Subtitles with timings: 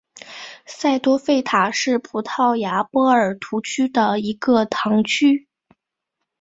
[0.65, 5.47] 塞多费塔是葡萄牙波尔图区的一个堂区。